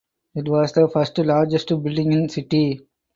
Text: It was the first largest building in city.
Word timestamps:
It 0.33 0.49
was 0.49 0.71
the 0.71 0.89
first 0.89 1.19
largest 1.19 1.67
building 1.67 2.11
in 2.11 2.27
city. 2.27 2.81